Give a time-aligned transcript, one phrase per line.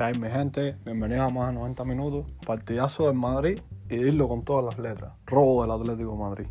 [0.00, 2.24] Que hay mi gente, bienvenidos a más de 90 minutos.
[2.46, 3.60] Partidazo del Madrid
[3.90, 5.12] y irlo con todas las letras.
[5.26, 6.46] Robo del Atlético Madrid.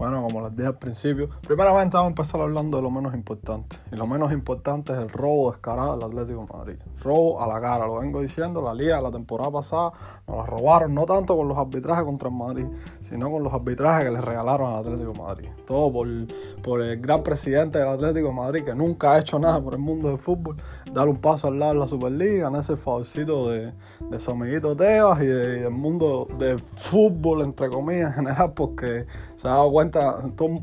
[0.00, 3.76] Bueno, como les dije al principio, primeramente vamos a empezar hablando de lo menos importante.
[3.92, 6.76] Y lo menos importante es el robo descarado del Atlético Madrid.
[7.02, 9.92] Robo a la cara, lo vengo diciendo, la liga la temporada pasada
[10.26, 12.66] nos la robaron, no tanto con los arbitrajes contra el Madrid,
[13.02, 15.50] sino con los arbitrajes que les regalaron al Atlético Madrid.
[15.66, 19.80] Todo por, el gran presidente del Atlético Madrid que nunca ha hecho nada por el
[19.80, 20.56] mundo del fútbol,
[20.92, 23.72] dar un paso al lado de la Superliga, en ese favorcito de,
[24.10, 28.52] de su amiguito Tebas y, de- y del mundo del fútbol, entre comillas, en general,
[28.54, 30.18] porque se ha dado cuenta,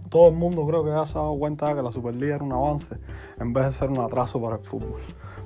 [0.10, 2.52] todo, el mundo creo que se ha dado cuenta de que la Superliga era un
[2.54, 2.98] avance
[3.40, 5.00] en vez de ser un atraso para el fútbol.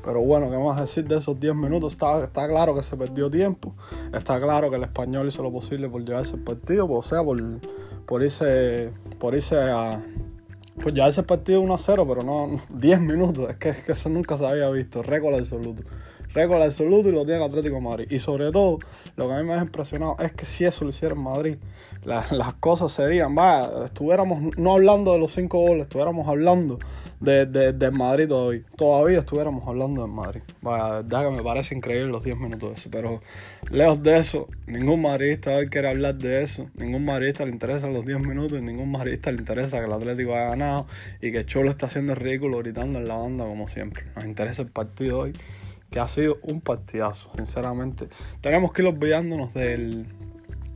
[0.04, 1.94] Pero bueno, ¿qué a decir de esos 10 minutos?
[1.94, 3.76] Está, está claro que se perdió tiempo,
[4.14, 7.38] está claro que el español hizo lo posible por llevarse el partido, o sea, por,
[8.08, 10.02] por irse, por irse a,
[10.80, 13.50] pues ya ese partido 1 a 0, pero no 10 minutos.
[13.50, 15.04] Es que, es que eso nunca se había visto.
[15.04, 15.84] Récord absoluto.
[16.34, 18.08] Récord absoluto y lo tiene el Atlético de Madrid.
[18.10, 18.80] Y sobre todo,
[19.16, 21.58] lo que a mí me ha impresionado es que si eso lo hiciera en Madrid,
[22.04, 26.80] la- las cosas serían, vaya, estuviéramos no hablando de los 5 goles, estuviéramos hablando
[27.20, 28.62] de, de, del Madrid todavía.
[28.76, 30.42] Todavía estuviéramos hablando del Madrid.
[30.62, 32.90] Vaya, de verdad que me parece increíble los 10 minutos de eso.
[32.92, 33.20] Pero
[33.70, 36.68] lejos de eso, ningún madridista hoy quiere hablar de eso.
[36.76, 40.50] Ningún madridista le interesan los 10 minutos ningún madridista le interesa que el Atlético haya
[40.50, 40.88] ganado
[41.22, 44.06] y que Cholo está haciendo el ridículo gritando en la banda como siempre.
[44.16, 45.34] Nos interesa el partido hoy,
[45.92, 48.08] que ha sido un partidazo, sinceramente.
[48.40, 50.08] Tenemos que ir olvidándonos del,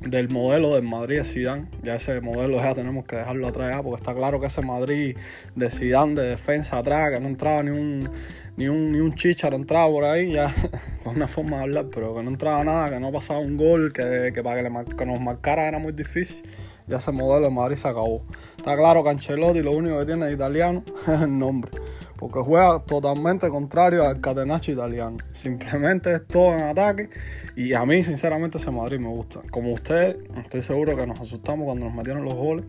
[0.02, 1.70] del modelo del Madrid de Zidane.
[1.82, 5.16] Ya ese modelo ya tenemos que dejarlo atrás porque está claro que ese Madrid
[5.56, 8.10] de Zidane de defensa atrás, que no entraba ni un
[8.58, 10.54] ni un, ni un chicharo entraba por ahí, ya
[11.04, 13.92] con una forma de hablar, pero que no entraba nada, que no pasaba un gol,
[13.92, 16.44] que, que para que nos marcara era muy difícil.
[16.88, 18.24] Ya ese modelo de Madrid se acabó.
[18.58, 21.72] Está claro que Ancelotti lo único que tiene de italiano es el nombre.
[22.18, 25.18] Porque juega totalmente contrario al catenaccio italiano.
[25.34, 27.10] Simplemente es todo en ataque.
[27.56, 29.42] Y a mí, sinceramente, ese Madrid me gusta.
[29.52, 32.66] Como ustedes, estoy seguro que nos asustamos cuando nos metieron los goles.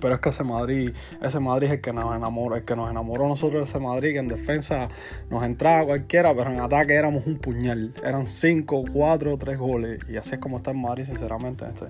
[0.00, 2.90] Pero es que ese Madrid, ese Madrid es el que nos enamoró, el que nos
[2.90, 4.88] enamoró a nosotros ese Madrid, que en defensa
[5.30, 7.92] nos entraba cualquiera, pero en ataque éramos un puñal.
[8.04, 10.00] Eran 5, 4, 3 goles.
[10.08, 11.86] Y así es como está el Madrid, sinceramente, en, este,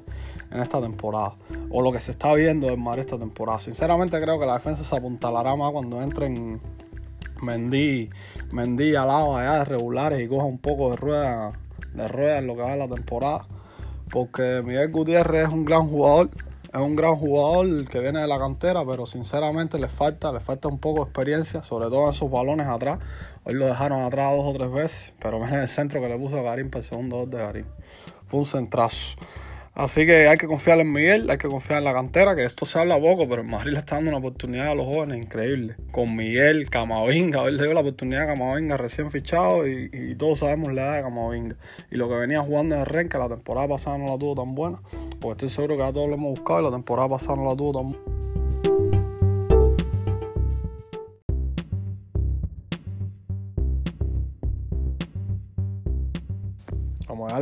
[0.50, 1.34] en esta temporada.
[1.70, 3.60] O lo que se está viendo del Madrid esta temporada.
[3.60, 6.60] Sinceramente creo que la defensa se apuntalará más cuando entren
[7.42, 8.10] Mendy,
[8.50, 11.52] Mendy al lado allá de regulares y coja un poco de rueda,
[11.94, 13.46] de rueda en lo que va de la temporada.
[14.10, 16.30] Porque Miguel Gutiérrez es un gran jugador,
[16.78, 20.68] es un gran jugador que viene de la cantera, pero sinceramente le falta, le falta
[20.68, 23.00] un poco de experiencia, sobre todo en esos balones atrás.
[23.44, 26.38] Hoy lo dejaron atrás dos o tres veces, pero miren el centro que le puso
[26.38, 27.66] a Garín para el segundo gol de Garín.
[28.26, 29.16] Fue un centrazo.
[29.78, 32.66] Así que hay que confiar en Miguel, hay que confiar en la cantera, que esto
[32.66, 35.76] se habla poco, pero el Madrid le está dando una oportunidad a los jóvenes increíble.
[35.92, 40.74] Con Miguel, Camavinga, hoy le dio la oportunidad a Camavinga recién fichado y, todos sabemos
[40.74, 41.56] la edad de Camavinga.
[41.92, 44.56] Y lo que venía jugando en el Renca la temporada pasada no la tuvo tan
[44.56, 44.80] buena,
[45.20, 47.54] porque estoy seguro que a todos lo hemos buscado y la temporada pasada no la
[47.54, 48.27] tuvo tan Como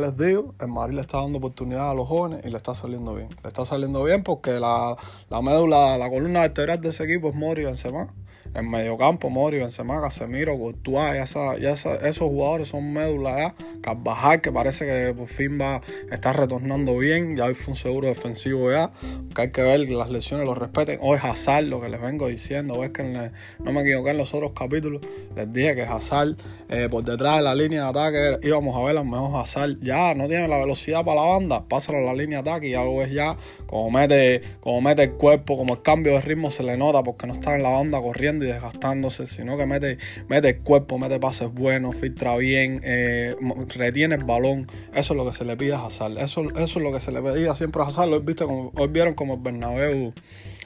[0.07, 3.13] les digo, el Madrid le está dando oportunidad a los jóvenes y le está saliendo
[3.13, 3.29] bien.
[3.43, 4.95] Le está saliendo bien porque la,
[5.29, 8.13] la médula, la columna vertebral de ese equipo es Mori y Benzema.
[8.55, 13.55] En mediocampo, Mori, Benzema, Casemiro, Courtois, ya, esa- ya esos jugadores son médula ya.
[13.81, 15.81] Carvajal, que parece que por fin va a
[16.15, 17.35] estar retornando bien.
[17.35, 18.91] Ya hoy fue un seguro defensivo ya.
[19.35, 20.99] Que hay que ver que las lesiones lo respeten.
[21.01, 22.79] Hoy es Hazard, lo que les vengo diciendo.
[22.79, 25.01] Ves que no me equivoqué en los otros capítulos.
[25.35, 26.35] Les dije que Hazard,
[26.69, 29.77] eh, por detrás de la línea de ataque, íbamos a ver al mejor Hazard.
[29.81, 31.65] Ya no tiene la velocidad para la banda.
[31.67, 33.35] Pásalo la línea de ataque y ya lo ya.
[33.67, 37.27] Como mete, como mete el cuerpo, como el cambio de ritmo se le nota porque
[37.27, 39.97] no está en la banda corriendo y desgastándose, sino que mete,
[40.27, 43.35] mete el cuerpo, mete pases buenos, filtra bien, eh,
[43.75, 44.67] retiene el balón.
[44.93, 46.17] Eso es lo que se le pide a Hazard.
[46.17, 48.09] Eso, eso es lo que se le pedía siempre a Hazard.
[48.09, 50.13] Hoy, viste hoy vieron como el Bernabéu,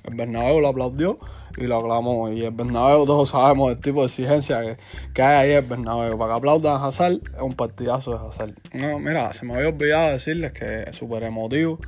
[0.04, 1.20] el Bernabéu lo aplaudió
[1.58, 2.30] y lo aclamó.
[2.32, 4.78] Y el Bernabéu, todos sabemos el tipo de exigencia que,
[5.14, 6.18] que hay ahí en el Bernabéu.
[6.18, 8.54] Para que aplaudan a Hazard, es un partidazo de Hazard.
[8.74, 11.80] No, mira, se me había olvidado decirles que es súper emotivo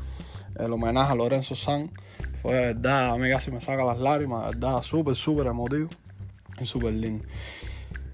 [0.60, 1.92] el homenaje a Lorenzo San.
[2.44, 5.90] Fue de verdad, a mí casi me saca las lágrimas, de verdad, súper, súper emotivo
[6.60, 7.26] y súper lindo.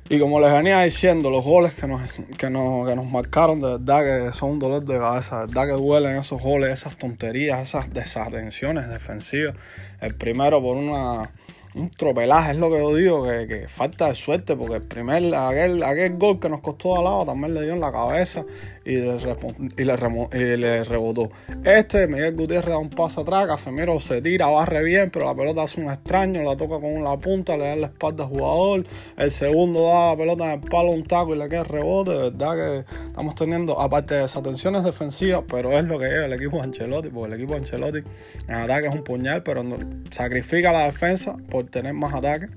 [0.07, 2.01] Y como les venía diciendo, los goles que nos,
[2.37, 5.65] que, nos, que nos marcaron, de verdad que son un dolor de cabeza, de verdad
[5.67, 9.55] que duelen esos goles, esas tonterías, esas desatenciones defensivas.
[9.99, 11.31] El primero por una
[11.75, 15.83] un tropelaje, es lo que yo digo, que, falta de suerte, porque el primer, aquel,
[15.83, 18.43] aquel gol que nos costó al lado también le dio en la cabeza
[18.85, 21.29] y le, rebotó.
[21.63, 25.63] Este, Miguel Gutiérrez da un paso atrás, Casemiro se tira, barre bien, pero la pelota
[25.63, 28.85] hace un extraño, la toca con la punta, le da la espalda al jugador,
[29.17, 32.11] el segundo da la pelota en el palo un taco y le queda el rebote,
[32.11, 36.33] de verdad que estamos teniendo, aparte de desatenciones defensivas, pero es lo que es el
[36.33, 37.99] equipo de Ancelotti, porque el equipo de Ancelotti
[38.47, 39.63] en ataque es un puñal, pero
[40.09, 42.49] sacrifica la defensa tener más ataque.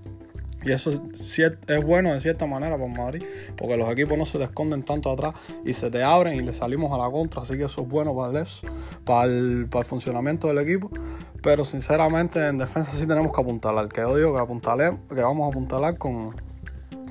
[0.64, 3.24] Y eso es bueno de cierta manera para Madrid,
[3.56, 5.34] porque los equipos no se te esconden tanto atrás
[5.64, 8.14] y se te abren y le salimos a la contra, así que eso es bueno
[8.14, 8.66] para eso,
[9.04, 10.88] para el, para el funcionamiento del equipo.
[11.42, 15.46] Pero sinceramente en defensa sí tenemos que apuntalar, que yo digo que apuntalar, que vamos
[15.46, 16.36] a apuntalar con,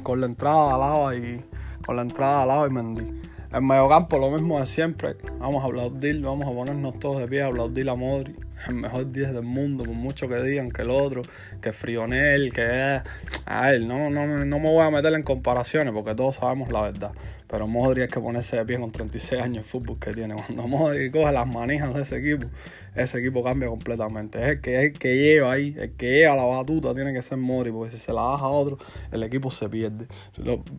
[0.01, 1.43] con la entrada al lado y
[1.85, 3.21] con la entrada lado y Mendy.
[3.51, 7.41] En mediocampo lo mismo de siempre, vamos a aplaudir, vamos a ponernos todos de pie
[7.41, 8.33] a aplaudir a Modri
[8.67, 11.21] el mejor 10 del mundo, por mucho que digan que el otro,
[11.61, 13.01] que Frionel, que es.
[13.45, 16.81] A él, no, no, no me voy a meter en comparaciones porque todos sabemos la
[16.81, 17.11] verdad.
[17.51, 20.35] Pero Modri hay que ponerse de pie con 36 años de fútbol que tiene.
[20.35, 22.49] Cuando Modri coge las manijas de ese equipo,
[22.95, 24.41] ese equipo cambia completamente.
[24.41, 27.37] Es el que, el que lleva ahí, el que lleva la batuta tiene que ser
[27.37, 28.77] Modri, porque si se la baja a otro,
[29.11, 30.07] el equipo se pierde.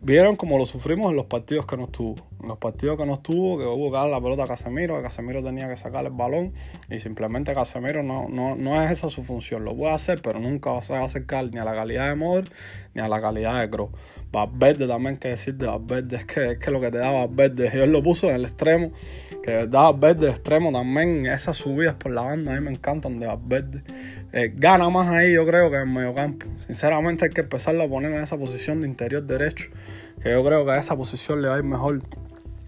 [0.01, 2.15] Vieron como lo sufrimos en los partidos que nos tuvo.
[2.41, 5.03] En los partidos que nos tuvo, que hubo que dar la pelota a Casemiro, que
[5.03, 6.53] Casemiro tenía que sacar el balón
[6.89, 9.63] y simplemente Casemiro no, no, no es esa su función.
[9.63, 12.49] Lo puede hacer, pero nunca va a acercar ni a la calidad de Modri
[12.93, 13.91] ni a la calidad de Kroos.
[14.31, 17.69] Valverde también, que decir de Valverde, es que, es que lo que te da Valverde,
[17.83, 18.91] él lo puso en el extremo,
[19.43, 22.71] que de verdad Valverde de extremo también, esas subidas por la banda a mí me
[22.71, 23.83] encantan de Valverde.
[24.31, 26.47] Eh, gana más ahí yo creo que en medio campo.
[26.57, 29.69] Sinceramente hay que empezarlo a poner en esa posición de interior derecho,
[30.21, 32.01] que yo creo que a esa posición le va mejor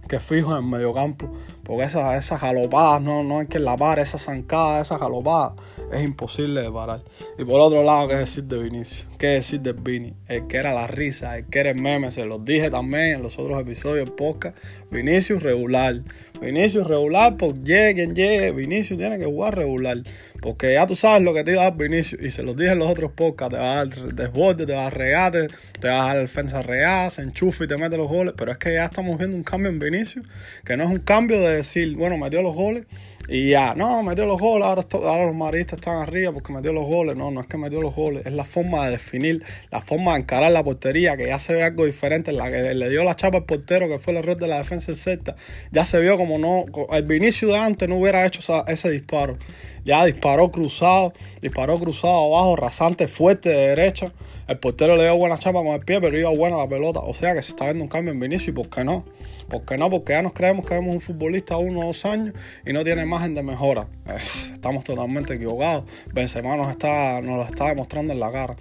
[0.08, 1.34] que fijo en el mediocampo,
[1.66, 5.54] porque esas, esas galopadas no, no hay que lapar, esas zancadas, esas galopadas,
[5.92, 7.02] es imposible de parar.
[7.40, 9.08] Y por otro lado, ¿qué decir de Vinicius?
[9.18, 10.14] ¿Qué decir de Vini?
[10.28, 13.24] El que era la risa, el que era el meme, se los dije también en
[13.24, 14.58] los otros episodios del podcast.
[14.92, 16.02] Vinicius regular.
[16.42, 19.98] Vinicius regular, pues llegue quien llegue, Vinicius tiene que jugar regular.
[20.42, 22.22] Porque ya tú sabes lo que te iba a dar Vinicius.
[22.22, 23.56] Y se los dije en los otros podcasts.
[23.56, 25.48] Te va a dar desborde, te va a regate,
[25.80, 28.34] te va a dar defensa regada, se enchufa y te mete los goles.
[28.38, 30.28] Pero es que ya estamos viendo un cambio en Vinicius.
[30.66, 32.86] Que no es un cambio de decir, bueno, metió los goles
[33.28, 37.16] y ya, no, metió los goles, ahora, los maristas están arriba porque metió los goles.
[37.16, 40.20] No, no es que metió los goles, es la forma de definir, la forma de
[40.20, 42.32] encarar la portería, que ya se ve algo diferente.
[42.32, 44.58] En la que le dio la chapa al portero, que fue el error de la
[44.58, 45.36] defensa del
[45.72, 49.38] ya se vio como no, el Vinicio de antes no hubiera hecho ese disparo.
[49.86, 54.14] Ya disparó cruzado, disparó cruzado abajo, rasante, fuerte de derecha.
[54.48, 57.00] El portero le dio buena chapa con el pie, pero iba buena la pelota.
[57.00, 59.06] O sea que se está viendo un cambio en Vinicio, ¿y por qué no?
[59.50, 59.90] ¿Por qué no?
[59.90, 62.34] Porque ya nos creemos que vemos un futbolista uno o dos años
[62.66, 63.88] y no tiene imagen de mejora.
[64.16, 65.86] estamos totalmente equivocados.
[66.14, 68.56] Benzema nos, está, nos lo está demostrando en la cara.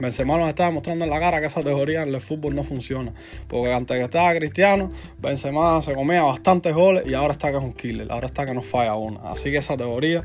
[0.00, 3.14] Benzema nos está demostrando en la cara que esa teoría en el fútbol no funciona.
[3.48, 7.62] Porque antes que estaba Cristiano, Benzema se comía bastantes goles y ahora está que es
[7.62, 8.10] un killer.
[8.10, 9.20] Ahora está que no falla una.
[9.30, 10.22] Así que esa teoría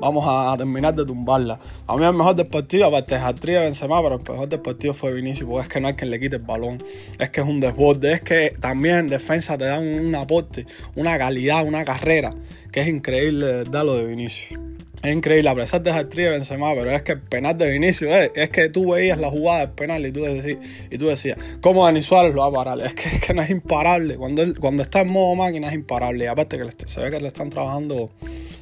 [0.00, 1.58] vamos a, terminar de tumbarla.
[1.86, 5.48] A mí el mejor del partido, aparte de Benzema, pero el mejor del fue Vinicius,
[5.48, 6.82] porque es que no hay quien le quite el balón.
[7.18, 11.16] Es que es un desborde, es que también en defensa te dan un aporte, una
[11.18, 12.30] calidad, una carrera,
[12.72, 14.73] que es increíble, dar lo de Vinicius.
[15.04, 18.32] Es increíble, a pesar de Hatria Benzema, pero es que el penal de Vinicius, eh,
[18.34, 20.58] es que tú veías la jugada del penal y tú decías,
[20.90, 22.86] y tú decías ¿cómo Dani Suárez lo va a parar?
[22.86, 24.16] Es que, es que no es imparable.
[24.16, 26.24] Cuando, él, cuando está en modo máquina es imparable.
[26.24, 28.12] Y aparte que se ve que le están trabajando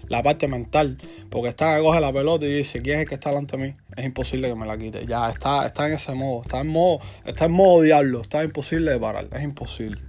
[0.08, 0.98] la parte mental,
[1.30, 3.62] porque está que coge la pelota y dice, ¿quién es el que está delante de
[3.68, 3.74] mí?
[3.96, 5.06] Es imposible que me la quite.
[5.06, 8.90] Ya está, está en ese modo, está en modo, está en modo diablo, está imposible
[8.90, 10.00] de parar, es imposible.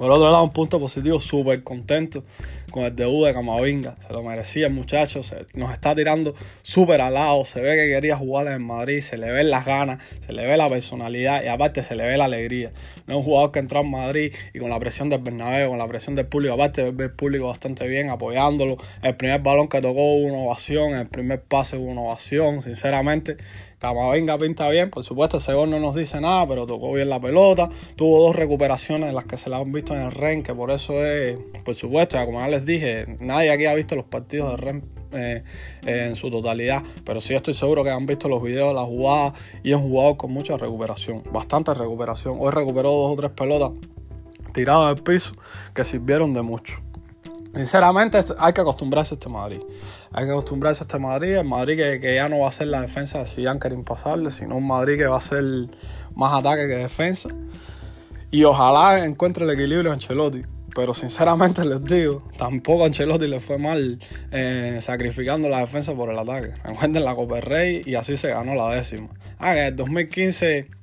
[0.00, 2.24] Por otro lado, un punto positivo, súper contento
[2.70, 3.94] con el debut de Camavinga.
[4.06, 5.20] Se lo merecía el muchacho,
[5.54, 7.44] nos está tirando súper al lado.
[7.44, 10.56] Se ve que quería jugar en Madrid, se le ven las ganas, se le ve
[10.56, 12.72] la personalidad y aparte se le ve la alegría.
[13.06, 15.78] No es un jugador que entró en Madrid y con la presión del Bernabéu, con
[15.78, 18.76] la presión del público, aparte ve el público bastante bien apoyándolo.
[19.02, 23.36] El primer balón que tocó hubo una ovación, el primer pase hubo una ovación, sinceramente.
[23.80, 27.18] Camavinga pinta bien, por supuesto, ese gol no nos dice nada, pero tocó bien la
[27.18, 27.70] pelota.
[27.96, 30.70] Tuvo dos recuperaciones en las que se la han visto en el REN, que por
[30.70, 34.56] eso es, por supuesto, como ya les dije, nadie aquí ha visto los partidos de
[34.58, 35.42] REN eh,
[35.82, 39.72] en su totalidad, pero sí estoy seguro que han visto los videos, las jugadas y
[39.72, 42.36] han jugado con mucha recuperación, bastante recuperación.
[42.38, 43.72] Hoy recuperó dos o tres pelotas
[44.52, 45.32] tiradas del piso
[45.74, 46.80] que sirvieron de mucho.
[47.54, 49.60] Sinceramente, hay que acostumbrarse a este Madrid.
[50.12, 51.32] Hay que acostumbrarse a este Madrid.
[51.32, 54.56] El Madrid que, ya no va a ser la defensa de Zidane que era sino
[54.56, 55.42] un Madrid que va a ser
[56.14, 57.28] más ataque que defensa.
[58.30, 60.44] Y ojalá encuentre el equilibrio Ancelotti.
[60.80, 63.98] Pero sinceramente les digo, tampoco a Ancelotti le fue mal
[64.32, 66.54] eh, sacrificando la defensa por el ataque.
[66.64, 69.10] Recuerden la Copa Rey y así se ganó la décima.
[69.38, 70.79] Ah, que en 2015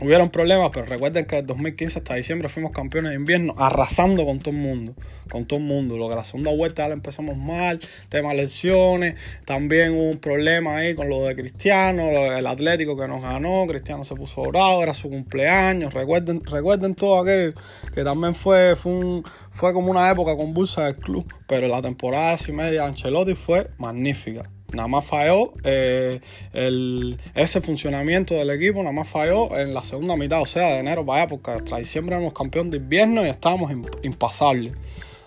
[0.00, 4.38] Hubieron problemas, pero recuerden que en 2015 hasta diciembre fuimos campeones de invierno, arrasando con
[4.38, 4.94] todo el mundo,
[5.28, 5.98] con todo el mundo.
[5.98, 10.76] Lo que la segunda vuelta ya la empezamos mal, tema lesiones, también hubo un problema
[10.76, 14.94] ahí con lo de Cristiano, el Atlético que nos ganó, Cristiano se puso bravo, era
[14.94, 17.52] su cumpleaños, recuerden, recuerden todo aquello,
[17.92, 22.36] que también fue, fue, un, fue como una época convulsa del club, pero la temporada
[22.46, 24.48] y media de Ancelotti fue magnífica.
[24.72, 26.20] Nada más falló eh,
[26.52, 30.80] el, ese funcionamiento del equipo, nada más falló en la segunda mitad, o sea, de
[30.80, 33.72] enero para allá, porque hasta diciembre éramos campeón de invierno y estábamos
[34.02, 34.74] impasables.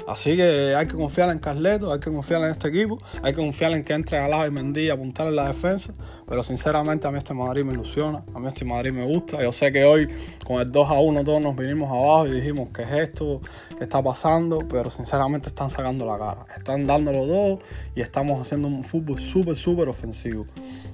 [0.08, 3.39] Así que hay que confiar en Carleto, hay que confiar en este equipo, hay que
[3.39, 5.93] confiar en que entre Alaba y Mendy y apuntar en la defensa.
[6.27, 9.41] Pero sinceramente a mí este Madrid me ilusiona, a mí este Madrid me gusta.
[9.41, 10.08] Yo sé que hoy
[10.46, 13.41] con el 2 a 1 todos nos vinimos abajo y dijimos qué es esto,
[13.77, 17.60] qué está pasando, pero sinceramente están sacando la cara, están dándolo todo
[17.96, 20.46] y estamos haciendo un fútbol súper, súper ofensivo.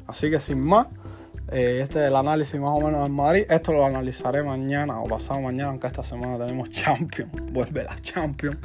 [0.07, 0.87] Así que sin más.
[1.49, 3.45] Eh, este es el análisis más o menos del Madrid.
[3.49, 7.31] Esto lo analizaré mañana o pasado mañana, aunque esta semana tenemos Champions.
[7.51, 8.57] Vuelve la Champions.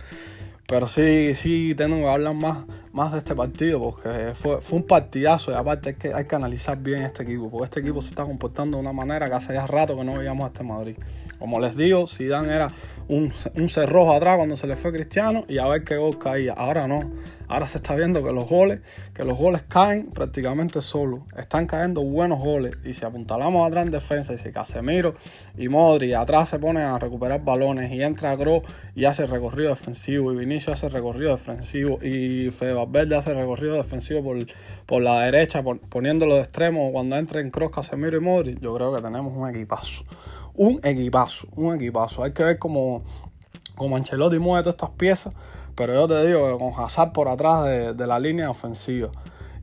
[0.67, 2.59] Pero sí, sí tengo que hablar más,
[2.93, 7.25] más de este partido porque fue, un partidazo y aparte hay que, analizar bien este
[7.25, 10.05] equipo porque este equipo se está comportando de una manera que hace ya rato que
[10.05, 10.97] no veíamos a este Madrid.
[11.39, 12.73] Como les digo, Zidane era
[13.09, 16.55] un, un cerrojo atrás cuando se le fue Cristiano y a ver qué gol caía.
[16.55, 17.11] Ahora no.
[17.49, 18.81] Ahora se está viendo que los goles,
[19.15, 21.21] que los goles caen prácticamente solos.
[21.37, 22.77] Están cayendo buenos goles.
[22.85, 25.15] Y si apuntalamos atrás en defensa y si Casemiro
[25.57, 28.63] y Modri atrás se ponen a recuperar balones y entra Gro
[28.95, 34.23] y hace recorrido defensivo y Vinicio hace recorrido defensivo y Fede Valverde hace recorrido defensivo
[34.23, 34.39] por,
[34.87, 39.03] por la derecha poniéndolo de extremo cuando entren Cross, Casemiro y Modri, yo creo que
[39.03, 40.05] tenemos un equipazo
[40.55, 42.23] un equipazo, un equipazo.
[42.25, 43.05] Hay que ver cómo,
[43.77, 45.35] cómo Ancelotti mueve todas estas piezas,
[45.75, 47.65] pero yo te digo que con Hazard por atrás
[47.97, 49.11] de, la línea ofensiva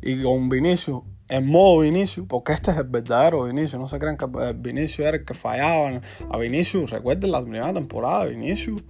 [0.01, 3.79] y con Vinicius en modo Vinicius, porque este es el verdadero Vinicius.
[3.79, 4.25] No se crean que
[4.55, 6.01] Vinicius era el que fallaba.
[6.31, 8.81] A Vinicius, recuerden la primera temporada de Vinicius,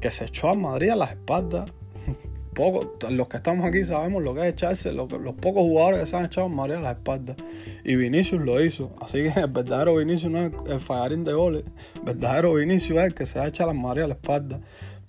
[0.00, 1.68] que se echó a Madrid a las espaldas
[3.10, 6.24] los que estamos aquí sabemos lo que es echarse, los pocos jugadores que se han
[6.26, 7.36] echado a María a la espalda.
[7.84, 8.94] Y Vinicius lo hizo.
[9.00, 11.64] Así que el verdadero Vinicius no es el fallarín de goles.
[11.96, 14.60] El verdadero Vinicius es el que se ha echado a María a la espalda.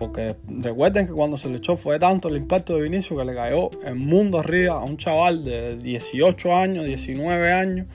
[0.01, 3.35] Porque recuerden que cuando se le echó fue tanto el impacto de Vinicius que le
[3.35, 7.85] cayó el mundo arriba a un chaval de 18 años, 19 años.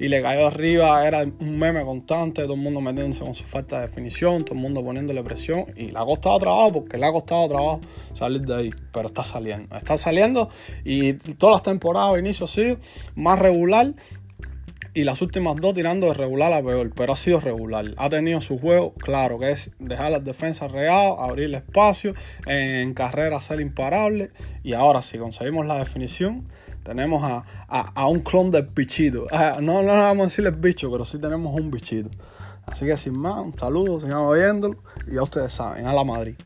[0.00, 3.76] Y le cayó arriba, era un meme constante, todo el mundo metiéndose con su falta
[3.76, 5.66] de definición, todo el mundo poniéndole presión.
[5.76, 7.80] Y le ha costado trabajo porque le ha costado trabajo
[8.14, 8.70] salir de ahí.
[8.92, 10.48] Pero está saliendo, está saliendo.
[10.84, 12.78] Y todas las temporadas Vinicius ha sido
[13.14, 13.94] más regular
[14.94, 17.86] y las últimas dos tirando de regular a peor, pero ha sido regular.
[17.96, 22.14] Ha tenido su juego claro, que es dejar las defensas regadas, abrir espacio,
[22.46, 24.30] en carrera ser imparable.
[24.62, 26.46] Y ahora, si conseguimos la definición,
[26.84, 29.26] tenemos a, un clon del bichito.
[29.32, 32.10] Ah, no, no vamos a decir el bicho, pero sí tenemos un bichito.
[32.66, 36.36] Así que sin más, un saludo, sigamos viéndolo y ya ustedes saben, a la Madrid.